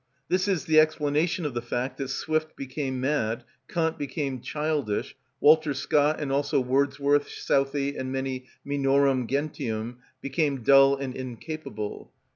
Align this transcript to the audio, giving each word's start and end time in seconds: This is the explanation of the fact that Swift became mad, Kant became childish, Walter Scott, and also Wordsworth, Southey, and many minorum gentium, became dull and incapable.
This 0.29 0.47
is 0.47 0.65
the 0.65 0.79
explanation 0.79 1.45
of 1.45 1.53
the 1.53 1.61
fact 1.61 1.99
that 1.99 2.07
Swift 2.09 2.55
became 2.55 2.99
mad, 2.99 3.43
Kant 3.67 3.99
became 3.99 4.41
childish, 4.41 5.15
Walter 5.39 5.75
Scott, 5.75 6.19
and 6.19 6.31
also 6.31 6.59
Wordsworth, 6.59 7.29
Southey, 7.29 7.95
and 7.95 8.11
many 8.11 8.47
minorum 8.65 9.27
gentium, 9.29 9.99
became 10.19 10.63
dull 10.63 10.95
and 10.95 11.15
incapable. 11.15 12.11